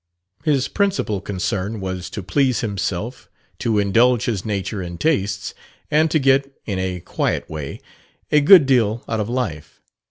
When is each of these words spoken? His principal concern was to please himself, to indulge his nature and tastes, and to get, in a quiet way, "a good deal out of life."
His 0.43 0.67
principal 0.67 1.21
concern 1.21 1.79
was 1.79 2.09
to 2.09 2.23
please 2.23 2.61
himself, 2.61 3.29
to 3.59 3.77
indulge 3.77 4.25
his 4.25 4.43
nature 4.43 4.81
and 4.81 4.99
tastes, 4.99 5.53
and 5.91 6.09
to 6.09 6.17
get, 6.17 6.51
in 6.65 6.79
a 6.79 7.01
quiet 7.01 7.47
way, 7.47 7.79
"a 8.31 8.41
good 8.41 8.65
deal 8.65 9.03
out 9.07 9.19
of 9.19 9.29
life." 9.29 9.79